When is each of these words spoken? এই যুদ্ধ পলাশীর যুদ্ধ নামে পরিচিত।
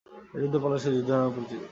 এই 0.33 0.39
যুদ্ধ 0.41 0.55
পলাশীর 0.63 0.95
যুদ্ধ 0.97 1.09
নামে 1.11 1.31
পরিচিত। 1.35 1.61